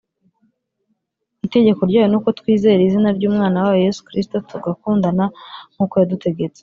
[1.45, 5.25] Itegeko ryayo ni uko twizera izina ry’Umwana wayo Yesu Kristo, tugakundana
[5.73, 6.59] nk’uko yadutegetse.